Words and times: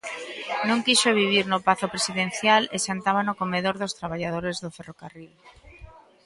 Non 0.67 0.79
quixo 0.85 1.17
vivir 1.21 1.45
no 1.49 1.59
pazo 1.67 1.87
presidencial 1.93 2.63
e 2.75 2.77
xantaba 2.85 3.21
no 3.27 3.37
comedor 3.41 3.75
dos 3.79 3.95
traballadores 3.99 4.57
do 4.63 4.73
ferrocarril. 4.77 5.31